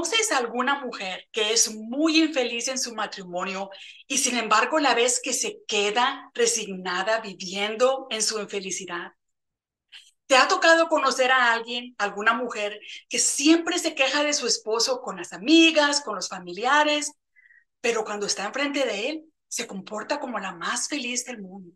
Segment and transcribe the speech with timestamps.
[0.00, 3.68] ¿Conoces alguna mujer que es muy infeliz en su matrimonio
[4.06, 9.12] y sin embargo la ves que se queda resignada viviendo en su infelicidad?
[10.24, 15.02] ¿Te ha tocado conocer a alguien, alguna mujer, que siempre se queja de su esposo
[15.02, 17.12] con las amigas, con los familiares,
[17.82, 21.72] pero cuando está enfrente de él, se comporta como la más feliz del mundo?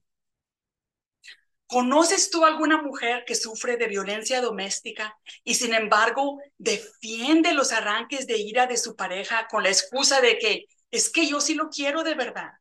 [1.74, 8.28] ¿Conoces tú alguna mujer que sufre de violencia doméstica y sin embargo defiende los arranques
[8.28, 11.70] de ira de su pareja con la excusa de que es que yo sí lo
[11.70, 12.52] quiero de verdad?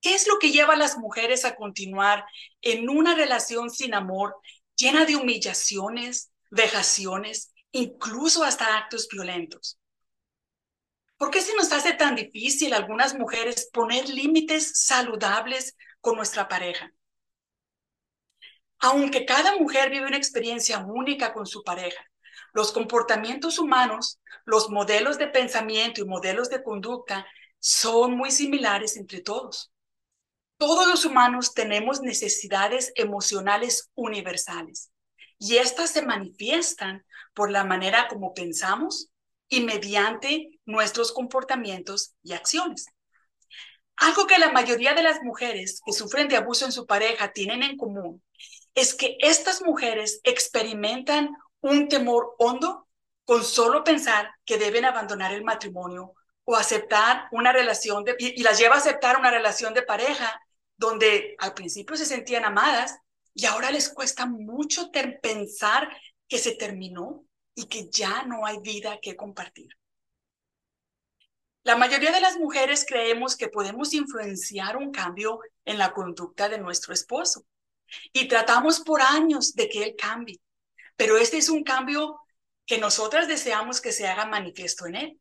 [0.00, 2.24] ¿Qué es lo que lleva a las mujeres a continuar
[2.62, 4.34] en una relación sin amor,
[4.74, 9.78] llena de humillaciones, vejaciones, incluso hasta actos violentos?
[11.16, 16.48] ¿Por qué se nos hace tan difícil a algunas mujeres poner límites saludables con nuestra
[16.48, 16.92] pareja?
[18.84, 22.04] Aunque cada mujer vive una experiencia única con su pareja,
[22.52, 27.24] los comportamientos humanos, los modelos de pensamiento y modelos de conducta
[27.60, 29.70] son muy similares entre todos.
[30.56, 34.90] Todos los humanos tenemos necesidades emocionales universales
[35.38, 39.10] y estas se manifiestan por la manera como pensamos
[39.48, 42.86] y mediante nuestros comportamientos y acciones.
[43.94, 47.62] Algo que la mayoría de las mujeres que sufren de abuso en su pareja tienen
[47.62, 48.20] en común
[48.74, 52.88] es que estas mujeres experimentan un temor hondo
[53.24, 58.58] con solo pensar que deben abandonar el matrimonio o aceptar una relación de, y, las
[58.58, 60.40] lleva a aceptar una relación de pareja
[60.76, 62.98] donde al principio se sentían amadas
[63.34, 64.90] y ahora les cuesta mucho
[65.22, 65.88] pensar
[66.28, 69.68] que se terminó y que ya no hay vida que compartir.
[71.62, 76.58] La mayoría de las mujeres creemos que podemos influenciar un cambio en la conducta de
[76.58, 77.46] nuestro esposo
[78.12, 80.40] y tratamos por años de que Él cambie.
[80.96, 82.20] Pero este es un cambio
[82.66, 85.20] que nosotras deseamos que se haga manifiesto en Él,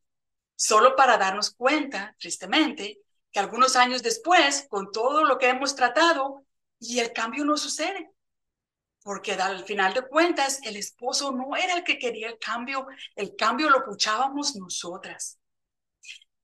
[0.55, 2.99] solo para darnos cuenta, tristemente,
[3.31, 6.45] que algunos años después, con todo lo que hemos tratado,
[6.79, 8.11] y el cambio no sucede.
[9.03, 13.35] Porque al final de cuentas, el esposo no era el que quería el cambio, el
[13.35, 15.39] cambio lo puchábamos nosotras.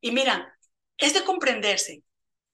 [0.02, 0.58] Y mira,
[0.98, 2.04] es de comprenderse.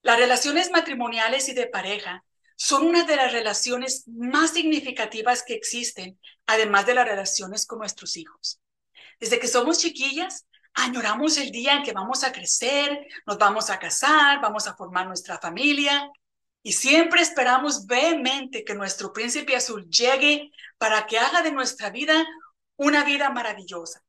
[0.01, 2.25] Las relaciones matrimoniales y de pareja
[2.63, 8.15] son una de las relaciones más significativas que existen, además de las relaciones con nuestros
[8.15, 8.61] hijos.
[9.19, 13.79] Desde que somos chiquillas, añoramos el día en que vamos a crecer, nos vamos a
[13.79, 16.09] casar, vamos a formar nuestra familia
[16.61, 22.25] y siempre esperamos vehemente que nuestro príncipe azul llegue para que haga de nuestra vida
[22.77, 24.05] una vida maravillosa.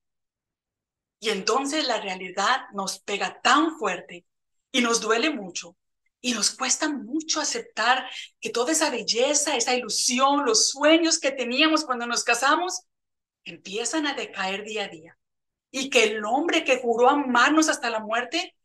[1.19, 4.26] Y entonces la realidad nos pega tan fuerte
[4.71, 5.76] y nos duele mucho
[6.25, 8.09] y nos cuesta mucho aceptar
[8.41, 12.87] que toda esa belleza, esa ilusión, los sueños que teníamos cuando nos casamos,
[13.45, 15.19] empiezan a decaer día a día.
[15.71, 18.57] Y que el hombre que juró amarnos hasta la muerte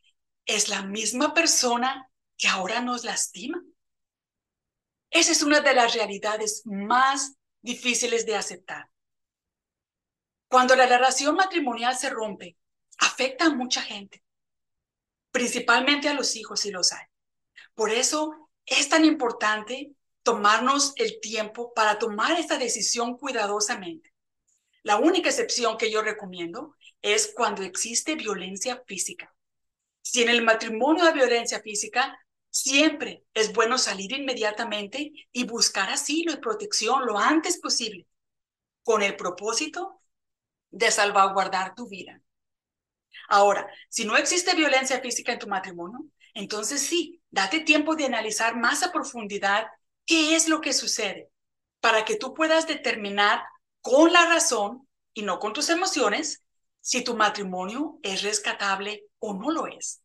[0.46, 3.62] es la misma persona que ahora nos lastima.
[5.10, 8.90] Esa es una de las realidades más difíciles de aceptar.
[10.48, 12.56] Cuando la relación matrimonial se rompe,
[13.00, 14.24] afecta a mucha gente,
[15.32, 17.09] principalmente a los hijos si los hay.
[17.80, 24.14] Por eso es tan importante tomarnos el tiempo para tomar esta decisión cuidadosamente.
[24.84, 29.34] La única excepción que yo recomiendo es cuando existe violencia física.
[30.02, 32.20] Si en el matrimonio hay violencia física,
[32.50, 38.06] siempre es bueno salir inmediatamente y buscar asilo y protección lo antes posible,
[38.84, 40.02] con el propósito
[40.70, 42.22] de salvaguardar tu vida.
[43.30, 46.00] Ahora, si no existe violencia física en tu matrimonio,
[46.34, 49.68] entonces sí, date tiempo de analizar más a profundidad
[50.06, 51.30] qué es lo que sucede
[51.80, 53.44] para que tú puedas determinar
[53.82, 56.44] con la razón y no con tus emociones
[56.82, 60.02] si tu matrimonio es rescatable o no lo es.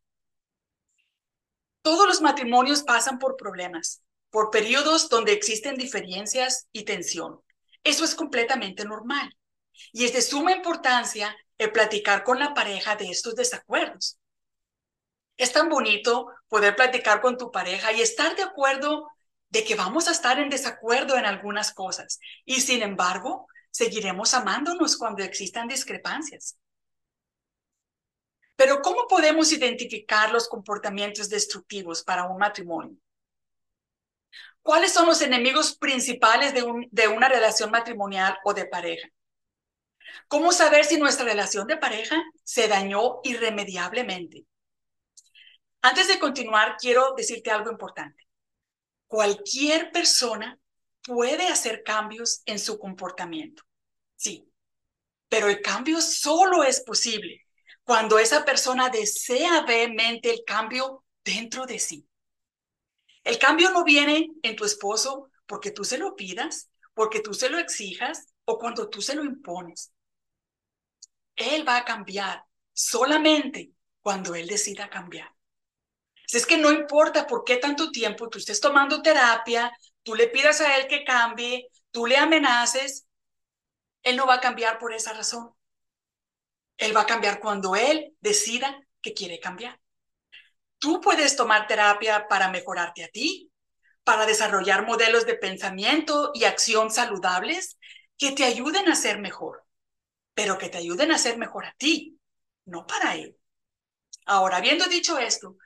[1.82, 7.40] Todos los matrimonios pasan por problemas, por periodos donde existen diferencias y tensión.
[7.82, 9.30] Eso es completamente normal.
[9.92, 14.18] Y es de suma importancia el platicar con la pareja de estos desacuerdos.
[15.36, 19.10] Es tan bonito poder platicar con tu pareja y estar de acuerdo
[19.48, 24.96] de que vamos a estar en desacuerdo en algunas cosas y sin embargo seguiremos amándonos
[24.96, 26.56] cuando existan discrepancias.
[28.54, 32.98] Pero ¿cómo podemos identificar los comportamientos destructivos para un matrimonio?
[34.62, 36.62] ¿Cuáles son los enemigos principales de,
[36.92, 39.08] de una relación matrimonial o de pareja?
[40.28, 44.46] ¿Cómo saber si nuestra relación de pareja se dañó irremediablemente?
[45.84, 48.26] Antes de continuar, quiero decirte algo importante.
[49.06, 50.58] Cualquier persona
[51.02, 53.62] puede hacer cambios en su comportamiento,
[54.16, 54.50] sí,
[55.28, 57.42] Pero el cambio solo es posible
[57.82, 62.08] cuando esa persona desea vehemente el cambio dentro de sí.
[63.22, 67.50] El cambio no viene en tu esposo porque tú se lo pidas, porque tú se
[67.50, 69.92] lo exijas o cuando tú se lo impones.
[71.36, 72.42] Él va a cambiar
[72.72, 75.33] solamente cuando él decida cambiar.
[76.26, 79.72] Si es que no importa por qué tanto tiempo tú estés tomando terapia,
[80.02, 83.06] tú le pidas a él que cambie, tú le amenaces,
[84.02, 85.50] él no va a cambiar por esa razón.
[86.76, 89.80] Él va a cambiar cuando él decida que quiere cambiar.
[90.78, 93.50] Tú puedes tomar terapia para mejorarte a ti,
[94.04, 97.78] para desarrollar modelos de pensamiento y acción saludables
[98.18, 99.64] que te ayuden a ser mejor,
[100.34, 102.18] pero que te ayuden a ser mejor a ti,
[102.66, 103.36] no para él.
[104.26, 105.56] Ahora, habiendo dicho esto,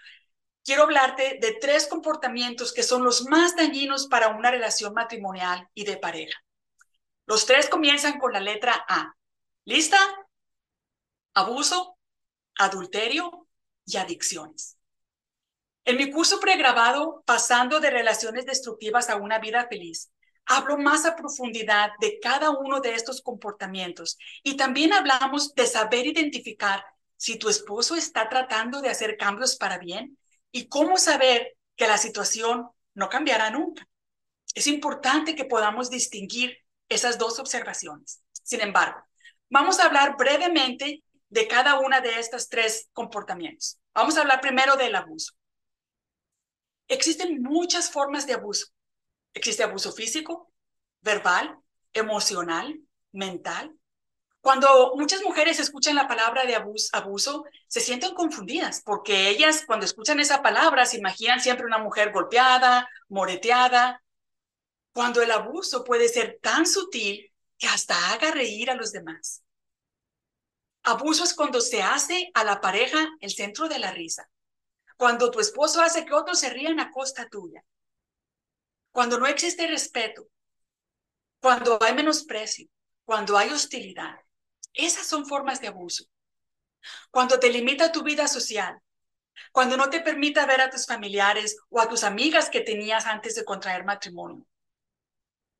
[0.65, 5.85] quiero hablarte de tres comportamientos que son los más dañinos para una relación matrimonial y
[5.85, 6.39] de pareja.
[7.27, 9.15] Los tres comienzan con la letra A.
[9.65, 9.99] ¿Lista?
[11.35, 11.99] Abuso,
[12.57, 13.47] adulterio
[13.85, 14.77] y adicciones.
[15.85, 20.11] En mi curso pregrabado, Pasando de relaciones destructivas a una vida feliz,
[20.45, 26.07] hablo más a profundidad de cada uno de estos comportamientos y también hablamos de saber
[26.07, 26.85] identificar
[27.17, 30.18] si tu esposo está tratando de hacer cambios para bien
[30.53, 33.89] y cómo saber que la situación no cambiará nunca.
[34.55, 36.59] Es importante que podamos distinguir
[36.89, 38.23] esas dos observaciones.
[38.33, 39.01] Sin embargo,
[39.51, 43.79] vamos a hablar brevemente de cada una de estos tres comportamientos.
[43.95, 45.35] Vamos a hablar primero del abuso.
[46.89, 48.69] Existen muchas formas de abuso.
[49.35, 50.51] Existe abuso físico,
[51.03, 51.59] verbal,
[51.93, 52.81] emocional,
[53.13, 53.75] mental.
[54.41, 59.85] Cuando muchas mujeres escuchan la palabra de abuso, abuso, se sienten confundidas porque ellas cuando
[59.85, 64.03] escuchan esa palabra se imaginan siempre una mujer golpeada, moreteada,
[64.93, 69.43] cuando el abuso puede ser tan sutil que hasta haga reír a los demás.
[70.83, 74.31] Abuso es cuando se hace a la pareja el centro de la risa.
[74.97, 77.65] Cuando tu esposo hace que otros se rían a costa tuya.
[78.91, 80.29] Cuando no existe respeto.
[81.41, 82.69] Cuando hay menosprecio.
[83.05, 84.19] Cuando hay hostilidad.
[84.75, 86.05] Esas son formas de abuso.
[87.11, 88.79] Cuando te limita tu vida social.
[89.53, 93.35] Cuando no te permite ver a tus familiares o a tus amigas que tenías antes
[93.35, 94.45] de contraer matrimonio.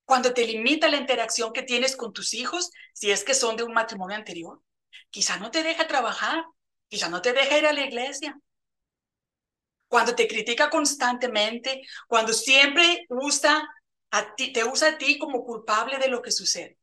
[0.05, 3.63] Cuando te limita la interacción que tienes con tus hijos, si es que son de
[3.63, 4.63] un matrimonio anterior.
[5.11, 6.45] Quizá no te deja trabajar,
[6.89, 8.39] quizá no te deja ir a la iglesia,
[9.89, 13.07] cuando te critica constantemente, cuando siempre
[14.11, 16.79] a ti, te usa a ti como culpable de lo que sucede.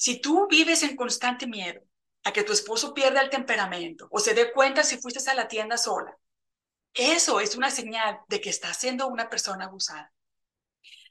[0.00, 1.82] Si tú vives en constante miedo
[2.24, 5.46] a que tu esposo pierda el temperamento o se dé cuenta si fuiste a la
[5.46, 6.16] tienda sola,
[6.94, 10.10] eso es una señal de que estás siendo una persona abusada.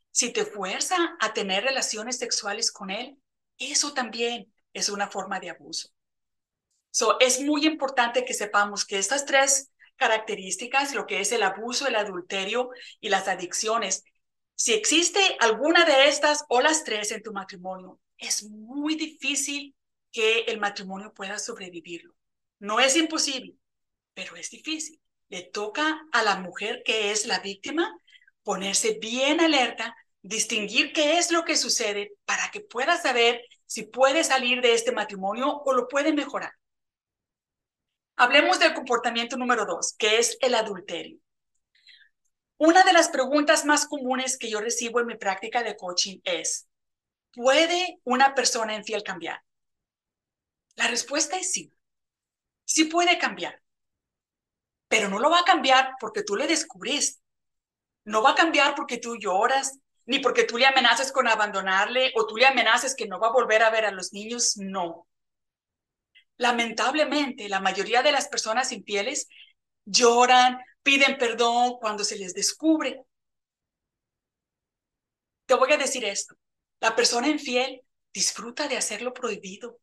[0.09, 3.19] Si te fuerza a tener relaciones sexuales con él,
[3.59, 5.89] eso también es una forma de abuso.
[6.89, 11.85] So, es muy importante que sepamos que estas tres características, lo que es el abuso,
[11.85, 14.03] el adulterio y las adicciones.
[14.55, 19.75] Si existe alguna de estas o las tres en tu matrimonio, es muy difícil
[20.11, 22.15] que el matrimonio pueda sobrevivirlo.
[22.59, 23.55] No es imposible,
[24.13, 24.99] pero es difícil.
[25.29, 27.95] Le toca a la mujer que es la víctima
[28.43, 34.23] ponerse bien alerta, distinguir qué es lo que sucede para que pueda saber si puede
[34.23, 36.51] salir de este matrimonio o lo puede mejorar.
[38.15, 41.19] Hablemos del comportamiento número dos, que es el adulterio.
[42.57, 46.68] Una de las preguntas más comunes que yo recibo en mi práctica de coaching es,
[47.33, 49.41] ¿puede una persona infiel cambiar?
[50.77, 51.71] La respuesta es sí.
[52.65, 53.61] Sí puede cambiar,
[54.87, 57.21] pero no lo va a cambiar porque tú le descubriste.
[58.05, 62.27] No va a cambiar porque tú lloras, ni porque tú le amenaces con abandonarle o
[62.27, 64.57] tú le amenaces que no va a volver a ver a los niños.
[64.57, 65.07] No.
[66.37, 69.27] Lamentablemente, la mayoría de las personas infieles
[69.85, 73.03] lloran, piden perdón cuando se les descubre.
[75.47, 76.35] Te voy a decir esto,
[76.79, 77.81] la persona infiel
[78.13, 79.79] disfruta de hacer lo prohibido.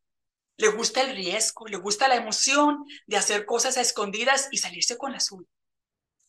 [0.56, 4.96] Le gusta el riesgo, le gusta la emoción de hacer cosas a escondidas y salirse
[4.96, 5.48] con la suya.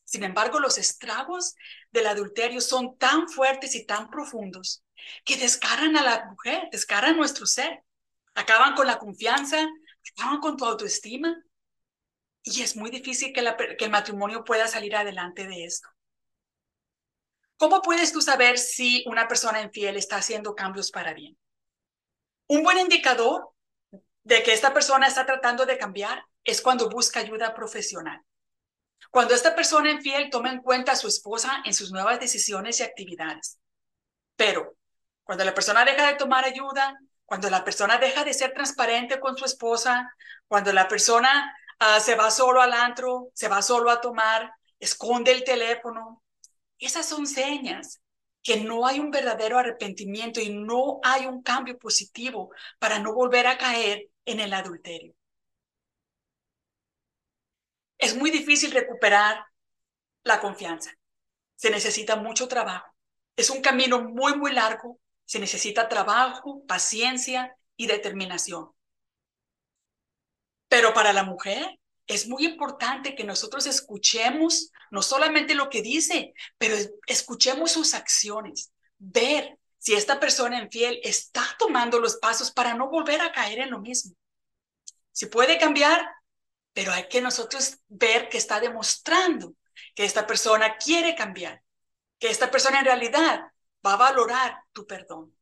[0.03, 1.55] Sin embargo, los estragos
[1.91, 4.83] del adulterio son tan fuertes y tan profundos
[5.23, 7.83] que descaran a la mujer, descaran nuestro ser,
[8.33, 9.67] acaban con la confianza,
[10.15, 11.35] acaban con tu autoestima
[12.43, 15.89] y es muy difícil que, que el matrimonio pueda salir adelante de esto.
[17.57, 21.37] ¿Cómo puedes tú saber si una persona infiel está haciendo cambios para bien?
[22.47, 23.49] Un buen indicador
[24.23, 28.21] de que esta persona está tratando de cambiar es cuando busca ayuda profesional.
[29.09, 32.83] Cuando esta persona infiel toma en cuenta a su esposa en sus nuevas decisiones y
[32.83, 33.57] actividades.
[34.35, 34.75] Pero
[35.23, 39.37] cuando la persona deja de tomar ayuda, cuando la persona deja de ser transparente con
[39.37, 40.09] su esposa,
[40.47, 45.31] cuando la persona uh, se va solo al antro, se va solo a tomar, esconde
[45.31, 46.23] el teléfono.
[46.79, 48.01] Esas son señas
[48.43, 53.47] que no hay un verdadero arrepentimiento y no hay un cambio positivo para no volver
[53.47, 55.13] a caer en el adulterio.
[57.97, 59.43] Es muy difícil recuperar
[60.23, 60.91] la confianza.
[61.55, 62.93] Se necesita mucho trabajo.
[63.35, 64.99] Es un camino muy, muy largo.
[65.25, 68.71] Se necesita trabajo, paciencia y determinación.
[70.69, 76.33] Pero para la mujer es muy importante que nosotros escuchemos no solamente lo que dice,
[76.57, 82.89] pero escuchemos sus acciones, ver si esta persona infiel está tomando los pasos para no
[82.89, 84.15] volver a caer en lo mismo.
[85.11, 86.09] Si puede cambiar,
[86.73, 89.55] pero hay que nosotros ver que está demostrando
[89.93, 91.61] que esta persona quiere cambiar,
[92.19, 93.41] que esta persona en realidad
[93.85, 95.35] va a valorar tu perdón.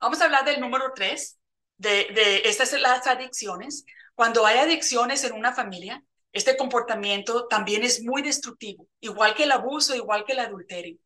[0.00, 1.38] Vamos a hablar del número tres,
[1.76, 3.84] de, de estas las adicciones.
[4.14, 9.52] Cuando hay adicciones en una familia, este comportamiento también es muy destructivo, igual que el
[9.52, 10.98] abuso, igual que el adulterio.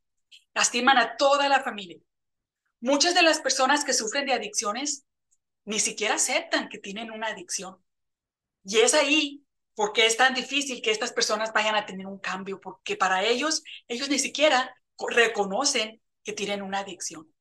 [0.54, 1.98] Lastiman a toda la familia.
[2.80, 5.04] Muchas de las personas que sufren de adicciones
[5.64, 7.76] ni siquiera aceptan que tienen una adicción.
[8.64, 12.60] Y es ahí porque es tan difícil que estas personas vayan a tener un cambio,
[12.60, 14.74] porque para ellos, ellos ni siquiera
[15.08, 17.32] reconocen que tienen una adicción.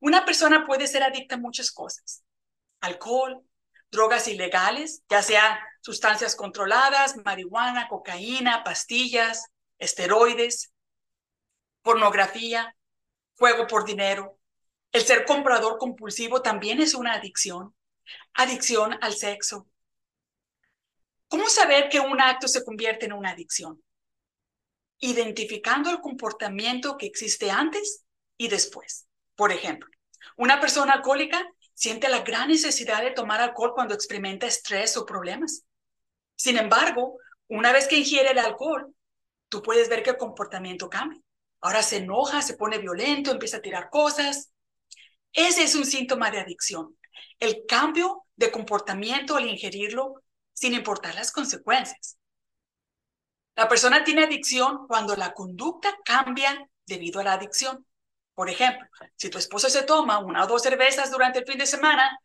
[0.00, 2.22] Una persona puede ser adicta a muchas cosas.
[2.80, 3.42] Alcohol,
[3.90, 9.46] drogas ilegales, ya sea sustancias controladas, marihuana, cocaína, pastillas,
[9.78, 10.72] esteroides,
[11.82, 12.76] pornografía,
[13.36, 14.38] juego por dinero.
[14.92, 17.74] El ser comprador compulsivo también es una adicción.
[18.34, 19.68] Adicción al sexo,
[21.28, 23.82] ¿Cómo saber que un acto se convierte en una adicción?
[25.00, 28.04] Identificando el comportamiento que existe antes
[28.36, 29.06] y después.
[29.34, 29.90] Por ejemplo,
[30.36, 31.44] una persona alcohólica
[31.76, 35.64] siente la gran necesidad de tomar alcohol cuando experimenta estrés o problemas.
[36.34, 37.18] Sin embargo,
[37.48, 38.94] una vez que ingiere el alcohol,
[39.50, 41.20] tú puedes ver que el comportamiento cambia.
[41.60, 44.50] Ahora se enoja, se pone violento, empieza a tirar cosas.
[45.32, 46.96] Ese es un síntoma de adicción.
[47.38, 50.22] El cambio de comportamiento al ingerirlo
[50.54, 52.18] sin importar las consecuencias.
[53.54, 57.86] La persona tiene adicción cuando la conducta cambia debido a la adicción.
[58.36, 61.66] Por ejemplo, si tu esposo se toma una o dos cervezas durante el fin de
[61.66, 62.16] semana,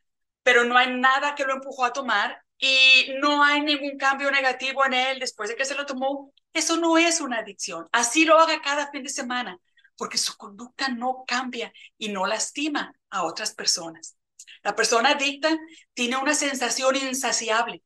[0.44, 4.86] pero no hay nada que lo empujó a tomar y no hay ningún cambio negativo
[4.86, 7.88] en él después de que se lo tomó, eso no es una adicción.
[7.92, 9.58] Así lo haga cada fin de semana,
[9.98, 14.16] porque su conducta no cambia y no lastima a otras personas.
[14.62, 15.58] La persona adicta
[15.96, 17.82] tiene una sensación insaciable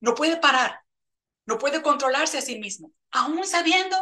[0.00, 0.80] no puede parar,
[1.46, 3.96] no puede controlarse a sí mismo, aún sabiendo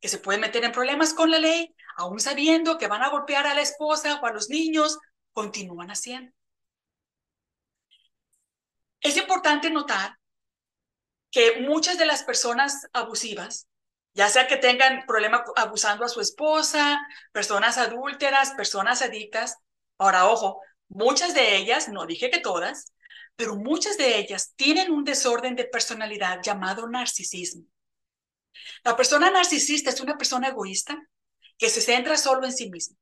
[0.00, 3.46] que se puede meter en problemas con la ley, aún sabiendo que van a golpear
[3.46, 4.98] a la esposa o a los niños,
[5.32, 6.32] continúan haciendo.
[9.00, 10.16] Es importante notar
[11.30, 13.66] que muchas de las personas abusivas,
[14.14, 17.00] ya sea que tengan problema abusando a su esposa,
[17.32, 19.56] personas adúlteras, personas adictas,
[19.98, 22.92] ahora ojo, muchas de ellas, no dije que todas,
[23.34, 27.64] pero muchas de ellas tienen un desorden de personalidad llamado narcisismo.
[28.84, 30.96] La persona narcisista es una persona egoísta
[31.58, 32.96] que se centra solo en sí misma.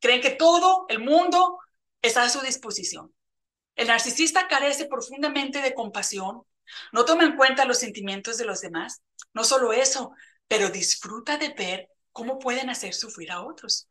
[0.00, 1.58] Creen que todo el mundo
[2.02, 3.14] está a su disposición.
[3.74, 6.42] El narcisista carece profundamente de compasión,
[6.92, 9.02] no toma en cuenta los sentimientos de los demás.
[9.32, 10.12] No solo eso,
[10.46, 13.88] pero disfruta de ver cómo pueden hacer sufrir a otros.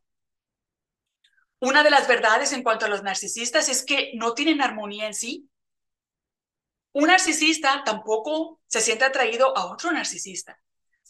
[1.59, 5.13] Una de las verdades en cuanto a los narcisistas es que no tienen armonía en
[5.13, 5.49] sí,
[6.93, 10.59] un narcisista tampoco se siente atraído a otro narcisista,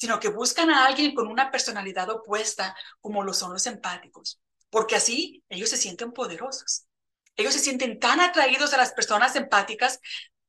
[0.01, 4.41] sino que buscan a alguien con una personalidad opuesta, como lo son los empáticos,
[4.71, 6.87] porque así ellos se sienten poderosos.
[7.35, 9.99] Ellos se sienten tan atraídos a las personas empáticas,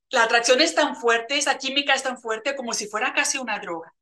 [0.09, 3.59] la atracción es tan fuerte, esa química es tan fuerte como si fuera casi una
[3.59, 3.95] droga.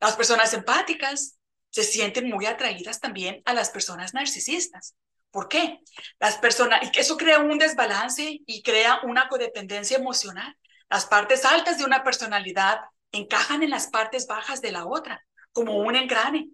[0.00, 1.36] Las personas empáticas
[1.68, 4.94] se sienten muy atraídas también a las personas narcisistas.
[5.30, 5.80] ¿Por qué?
[6.18, 10.56] Las personas, y eso crea un desbalance y crea una codependencia emocional.
[10.88, 12.80] Las partes altas de una personalidad
[13.16, 16.50] encajan en las partes bajas de la otra, como un engrane,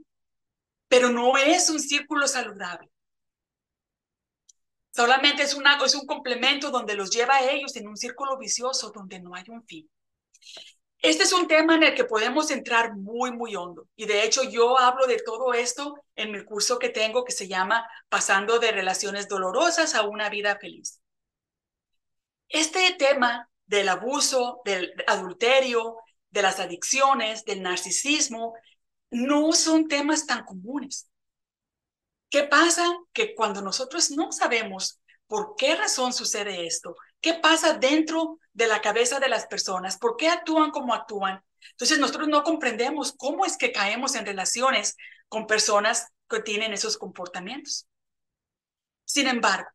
[0.88, 2.90] pero no es un círculo saludable.
[4.90, 8.90] Solamente es, una, es un complemento donde los lleva a ellos en un círculo vicioso
[8.90, 9.88] donde no hay un fin.
[10.98, 13.88] Este es un tema en el que podemos entrar muy, muy hondo.
[13.96, 17.48] Y de hecho yo hablo de todo esto en mi curso que tengo que se
[17.48, 21.00] llama Pasando de relaciones dolorosas a una vida feliz.
[22.48, 25.96] Este tema del abuso, del adulterio,
[26.30, 28.54] de las adicciones, del narcisismo,
[29.10, 31.08] no son temas tan comunes.
[32.28, 32.84] ¿Qué pasa?
[33.12, 38.80] Que cuando nosotros no sabemos por qué razón sucede esto, qué pasa dentro de la
[38.80, 43.56] cabeza de las personas, por qué actúan como actúan, entonces nosotros no comprendemos cómo es
[43.56, 44.96] que caemos en relaciones
[45.28, 47.86] con personas que tienen esos comportamientos.
[49.04, 49.68] Sin embargo,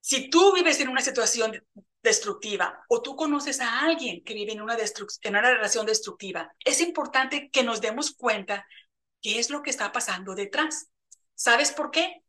[0.00, 1.62] si tú vives en una situación
[2.02, 6.80] destructiva o tú conoces a alguien que vive en una, en una relación destructiva, es
[6.80, 8.66] importante que nos demos cuenta
[9.20, 10.88] qué es lo que está pasando detrás.
[11.34, 12.22] ¿Sabes por qué?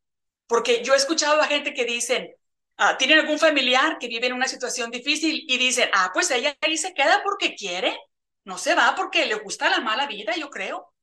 [0.47, 2.35] Porque yo he escuchado a gente que dicen,
[2.77, 6.57] ah, tienen algún familiar que vive en una situación difícil y dicen, ah, pues ella
[6.61, 7.95] ahí se queda porque quiere,
[8.43, 10.93] no se va porque le gusta la mala vida, yo creo.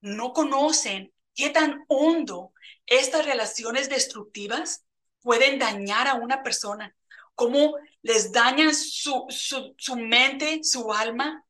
[0.00, 2.52] No conocen qué tan hondo
[2.86, 4.84] estas relaciones destructivas
[5.20, 6.94] pueden dañar a una persona,
[7.42, 11.44] cómo les dañan su, su, su mente, su alma,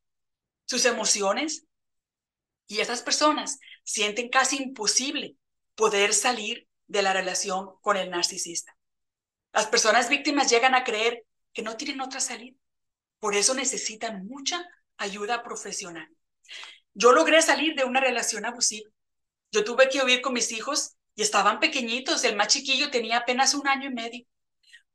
[0.65, 1.67] sus emociones.
[2.67, 5.37] Y esas personas sienten casi imposible
[5.75, 8.75] poder salir de la relación con el narcisista.
[9.53, 12.57] Las personas víctimas llegan a creer que no tienen otra salida.
[13.19, 16.09] Por eso necesitan mucha ayuda profesional.
[16.95, 18.89] Yo logré salir de una relación abusiva.
[19.51, 22.25] Yo tuve que huir con mis hijos y estaban pequeñitos.
[22.25, 24.27] El más chiquillo tenía apenas un año y medio.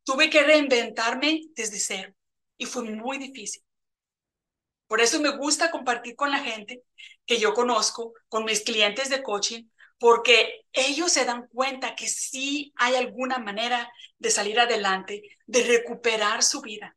[0.08, 2.14] Tuve que reinventarme desde cero
[2.58, 3.62] y fue muy difícil.
[4.88, 6.84] Por eso me gusta compartir con la gente
[7.26, 9.66] que yo conozco, con mis clientes de coaching,
[10.00, 16.42] porque ellos se dan cuenta que sí hay alguna manera de salir adelante, de recuperar
[16.42, 16.96] su vida.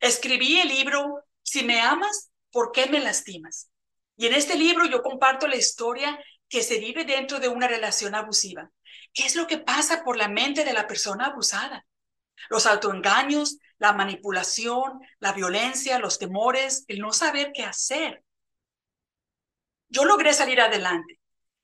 [0.00, 3.70] Escribí el libro Si me amas, ¿por qué me lastimas?
[4.16, 6.18] Y en este libro yo comparto la historia
[6.48, 8.72] que se vive dentro de una relación abusiva.
[9.18, 11.84] ¿Qué es lo que pasa por la mente de la persona abusada?
[12.50, 18.22] Los autoengaños, la manipulación, la violencia, los temores, el no saber qué hacer.
[19.88, 21.18] Yo logré salir adelante.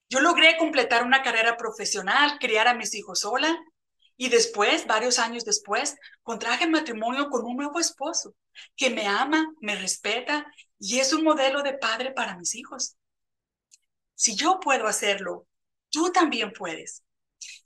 [0.08, 3.56] Yo logré completar una carrera profesional, criar a mis hijos sola
[4.16, 8.34] y después, varios años después, contraje matrimonio con un nuevo esposo
[8.74, 10.44] que me ama, me respeta
[10.80, 12.96] y es un modelo de padre para mis hijos.
[14.16, 15.46] Si yo puedo hacerlo,
[15.90, 17.04] tú también puedes.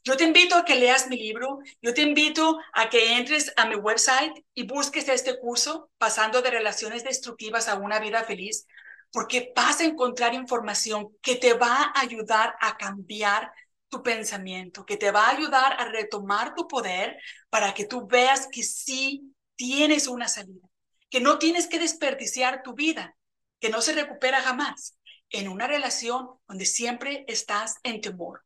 [0.05, 3.67] Yo te invito a que leas mi libro, yo te invito a que entres a
[3.67, 8.67] mi website y busques este curso, pasando de relaciones destructivas a una vida feliz,
[9.13, 13.53] porque vas a encontrar información que te va a ayudar a cambiar
[13.89, 18.47] tu pensamiento, que te va a ayudar a retomar tu poder para que tú veas
[18.51, 20.69] que sí tienes una salida,
[21.11, 23.17] que no tienes que desperdiciar tu vida,
[23.61, 24.99] que no se recupera jamás
[25.31, 28.43] en una relación donde siempre estás en temor.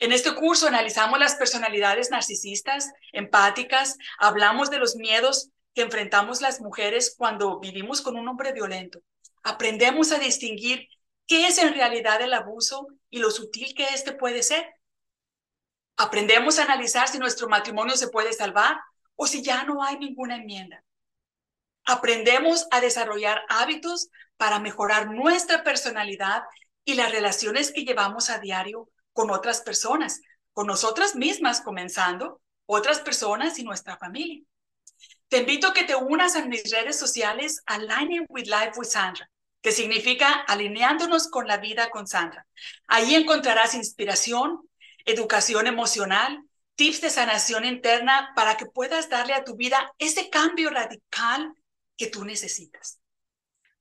[0.00, 6.62] En este curso analizamos las personalidades narcisistas, empáticas, hablamos de los miedos que enfrentamos las
[6.62, 9.00] mujeres cuando vivimos con un hombre violento.
[9.42, 10.88] Aprendemos a distinguir
[11.26, 14.74] qué es en realidad el abuso y lo sutil que éste puede ser.
[15.98, 18.80] Aprendemos a analizar si nuestro matrimonio se puede salvar
[19.16, 20.82] o si ya no hay ninguna enmienda.
[21.84, 24.08] Aprendemos a desarrollar hábitos
[24.38, 26.44] para mejorar nuestra personalidad
[26.86, 30.20] y las relaciones que llevamos a diario con otras personas,
[30.52, 34.42] con nosotras mismas comenzando, otras personas y nuestra familia.
[35.28, 39.30] Te invito a que te unas a mis redes sociales Aligning with Life with Sandra,
[39.62, 42.46] que significa alineándonos con la vida con Sandra.
[42.86, 44.68] Ahí encontrarás inspiración,
[45.04, 46.42] educación emocional,
[46.74, 51.52] tips de sanación interna para que puedas darle a tu vida ese cambio radical
[51.96, 53.00] que tú necesitas.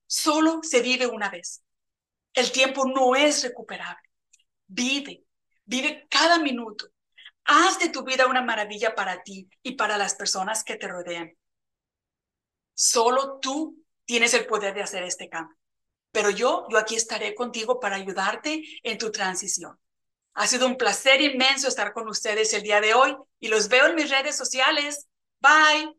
[0.05, 1.61] Solo se vive una vez.
[2.33, 4.08] El tiempo no es recuperable.
[4.69, 5.25] Vive,
[5.65, 6.87] vive cada minuto.
[7.45, 11.35] Haz de tu vida una maravilla para ti y para las personas que te rodean.
[12.75, 15.57] Solo tú tienes el poder de hacer este cambio.
[16.11, 19.79] Pero yo, yo aquí estaré contigo para ayudarte en tu transición.
[20.33, 23.87] Ha sido un placer inmenso estar con ustedes el día de hoy y los veo
[23.87, 25.07] en mis redes sociales.
[25.39, 25.95] Bye.